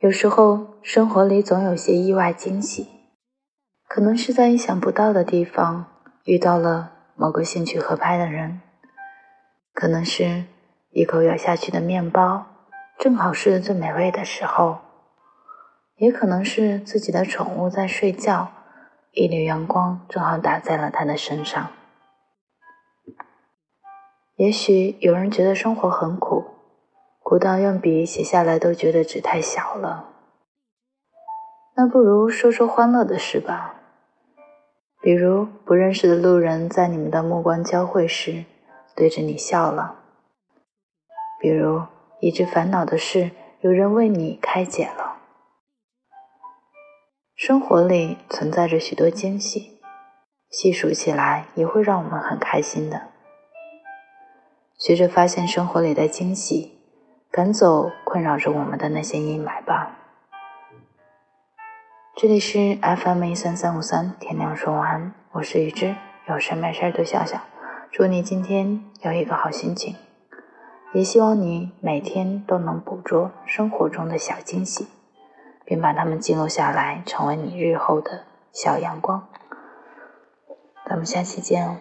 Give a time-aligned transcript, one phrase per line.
[0.00, 2.86] 有时候，生活里总有些意外惊喜，
[3.88, 5.86] 可能是在意想不到的地方
[6.22, 8.60] 遇到了某个兴趣合拍的人，
[9.74, 10.44] 可能是
[10.90, 12.46] 一口咬下去的面包
[12.96, 14.78] 正好是最美味的时候，
[15.96, 18.52] 也可能是自己的宠物在睡觉，
[19.10, 21.70] 一缕阳光正好打在了它的身上。
[24.36, 26.57] 也许有人觉得生活很苦。
[27.28, 30.14] 苦到用笔写下来都觉得纸太小了，
[31.76, 33.74] 那不如说说欢乐的事吧。
[35.02, 38.46] 比如不认识的路人在你们的目光交汇时
[38.96, 39.96] 对着你笑了；
[41.38, 41.82] 比如
[42.20, 45.18] 一直烦恼的事有人为你开解了。
[47.34, 49.78] 生活里存在着许多惊喜，
[50.48, 53.08] 细数起来也会让我们很开心的。
[54.78, 56.77] 学着发现生活里的惊喜。
[57.38, 59.96] 赶走困扰着我们的那些阴霾吧。
[62.16, 65.94] 这里是 FM 一三三五三，天亮说晚安，我是雨之，
[66.28, 67.40] 有事没事都笑笑。
[67.92, 69.94] 祝你今天有一个好心情，
[70.92, 74.88] 也希望你每天都能捕捉生活中的小惊喜，
[75.64, 79.28] 并把它们记录下来，成为你日后的小阳光。
[80.84, 81.76] 咱们下期见哦。